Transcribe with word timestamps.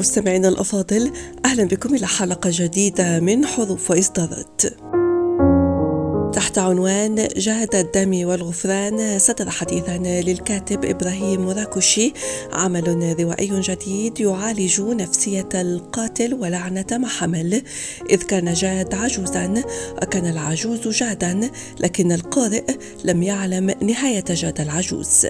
مستمعينا 0.00 0.48
الأفاضل 0.48 1.12
أهلا 1.44 1.64
بكم 1.64 1.94
إلى 1.94 2.06
حلقة 2.06 2.50
جديدة 2.52 3.20
من 3.20 3.46
حروف 3.46 3.90
وإصدارات 3.90 4.62
تحت 6.32 6.58
عنوان 6.58 7.28
جهد 7.36 7.74
الدم 7.74 8.26
والغفران 8.28 9.18
صدر 9.18 9.50
حديثا 9.50 9.98
للكاتب 9.98 10.84
إبراهيم 10.84 11.46
مراكشي 11.46 12.12
عمل 12.52 13.16
روائي 13.20 13.60
جديد 13.60 14.20
يعالج 14.20 14.80
نفسية 14.80 15.48
القاتل 15.54 16.34
ولعنة 16.34 16.86
ما 16.92 17.08
حمل 17.08 17.62
إذ 18.10 18.22
كان 18.22 18.52
جاد 18.52 18.94
عجوزا 18.94 19.62
وكان 20.02 20.26
العجوز 20.26 20.88
جادا 20.88 21.50
لكن 21.80 22.12
القارئ 22.12 22.64
لم 23.04 23.22
يعلم 23.22 23.70
نهاية 23.70 24.24
جاد 24.28 24.60
العجوز. 24.60 25.26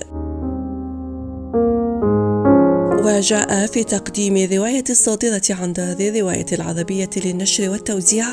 وجاء 3.05 3.67
في 3.67 3.85
تقديم 3.85 4.53
رواية 4.53 4.85
الصادرة 4.91 5.43
عن 5.51 5.73
دار 5.73 5.97
الرواية 6.01 6.47
العربية 6.53 7.11
للنشر 7.17 7.71
والتوزيع 7.71 8.27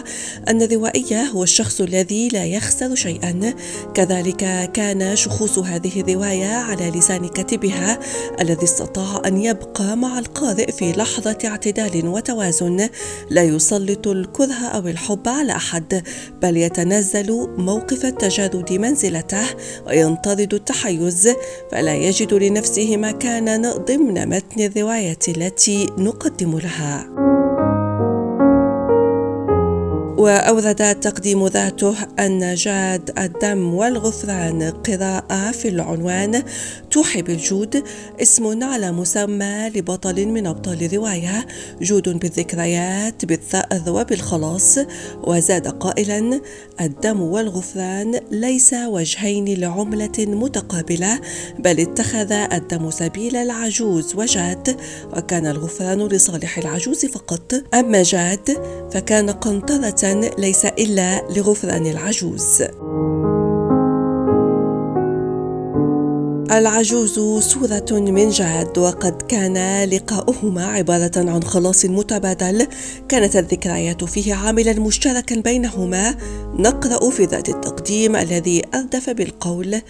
أن 0.47 0.61
الروائي 0.61 1.29
هو 1.33 1.43
الشخص 1.43 1.81
الذي 1.81 2.27
لا 2.27 2.45
يخسر 2.45 2.95
شيئا. 2.95 3.53
كذلك 3.93 4.71
كان 4.73 5.15
شخوص 5.15 5.59
هذه 5.59 6.01
الرواية 6.01 6.55
على 6.55 6.89
لسان 6.89 7.27
كاتبها 7.27 7.99
الذي 8.41 8.63
استطاع 8.63 9.21
أن 9.25 9.37
يبقى 9.37 9.97
مع 9.97 10.19
القارئ 10.19 10.71
في 10.71 10.91
لحظة 10.91 11.37
اعتدال 11.45 12.07
وتوازن. 12.07 12.89
لا 13.29 13.43
يسلط 13.43 14.07
الكره 14.07 14.67
أو 14.73 14.87
الحب 14.87 15.27
على 15.27 15.55
أحد 15.55 16.03
بل 16.41 16.57
يتنزل 16.57 17.49
موقف 17.57 18.05
التجرد 18.05 18.73
منزلته 18.73 19.45
وينطرد 19.87 20.53
التحيز. 20.53 21.29
فلا 21.71 21.95
يجد 21.95 22.33
لنفسه 22.33 22.97
مكانا 22.97 23.77
ضمن 23.77 24.29
متن 24.29 24.56
الرواية 24.59 25.19
التي 25.27 25.85
نقدم 25.97 26.59
لها. 26.59 27.26
وأورد 30.17 30.81
التقديم 30.81 31.47
ذاته 31.47 31.95
أن 32.19 32.55
جاد 32.55 33.19
الدم 33.19 33.73
والغفران 33.73 34.63
قراءة 34.63 35.51
في 35.51 35.67
العنوان 35.67 36.43
توحي 36.91 37.21
بالجود 37.21 37.83
اسم 38.21 38.63
على 38.63 38.91
مسمى 38.91 39.69
لبطل 39.75 40.25
من 40.25 40.47
أبطال 40.47 40.83
الرواية 40.83 41.47
جود 41.81 42.19
بالذكريات 42.19 43.25
بالثأر 43.25 43.81
وبالخلاص. 43.87 44.79
وزاد 45.23 45.67
قائلا 45.67 46.41
الدم 46.81 47.21
والغفران 47.21 48.19
ليس 48.31 48.73
وجهين 48.73 49.59
لعملة 49.59 50.11
متقابلة 50.17 51.19
بل 51.59 51.79
اتخذ 51.79 52.31
الدم 52.31 52.91
سبيل 52.91 53.35
العجوز 53.35 54.15
وجاد 54.15 54.77
وكان 55.17 55.47
الغفران 55.47 56.07
لصالح 56.07 56.57
العجوز 56.57 57.05
فقط. 57.05 57.53
أما 57.73 58.03
جاد 58.03 58.57
فكان 58.91 59.29
قنطرة 59.29 60.06
ليس 60.15 60.65
إلا 60.65 61.27
لغفران 61.29 61.87
العجوز. 61.87 62.63
العجوز 66.51 67.19
صورة 67.39 67.85
من 67.91 68.29
جاد 68.29 68.77
وقد 68.77 69.21
كان 69.21 69.83
لقاؤهما 69.89 70.65
عبارة 70.65 71.11
عن 71.15 71.43
خلاص 71.43 71.85
متبادل. 71.85 72.67
كانت 73.09 73.35
الذكريات 73.35 74.03
فيه 74.03 74.33
عاملا 74.33 74.73
مشتركا 74.73 75.35
بينهما. 75.35 76.15
نقرأ 76.59 77.09
في 77.09 77.25
ذات 77.25 77.49
التقديم 77.49 78.15
الذي 78.15 78.61
أردف 78.75 79.09
بالقول 79.09 79.81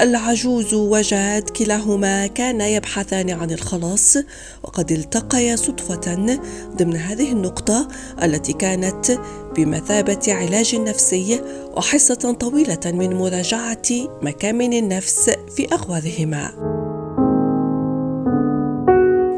العجوز 0.00 0.74
وجاد 0.74 1.50
كلاهما 1.50 2.26
كانا 2.26 2.68
يبحثان 2.68 3.30
عن 3.30 3.50
الخلاص 3.50 4.16
وقد 4.62 4.92
التقيا 4.92 5.56
صدفة 5.56 6.38
ضمن 6.76 6.96
هذه 6.96 7.32
النقطة 7.32 7.88
التي 8.22 8.52
كانت 8.52 9.18
بمثابة 9.56 10.20
علاج 10.28 10.76
نفسي 10.76 11.40
وحصة 11.76 12.36
طويلة 12.40 12.80
من 12.86 13.16
مراجعة 13.16 13.82
مكامن 14.22 14.72
النفس 14.72 15.30
في 15.56 15.72
أغوارهما. 15.72 16.72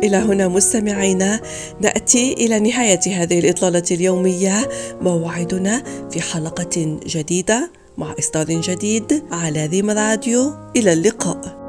إلى 0.05 0.17
هنا 0.17 0.49
مستمعينا 0.49 1.41
نأتي 1.81 2.33
إلى 2.33 2.61
نهاية 2.61 3.00
هذه 3.23 3.39
الإطلالة 3.39 3.83
اليومية. 3.91 4.69
موعدنا 5.00 5.83
في 6.11 6.21
حلقة 6.21 6.99
جديدة 7.06 7.71
مع 7.99 8.15
إصدار 8.19 8.47
جديد 8.47 9.23
على 9.33 9.67
ذيم 9.67 9.91
راديو. 9.91 10.53
إلى 10.77 10.93
اللقاء. 10.93 11.64